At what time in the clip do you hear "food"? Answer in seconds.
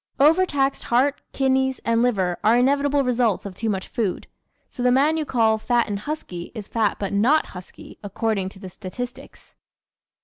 3.87-4.25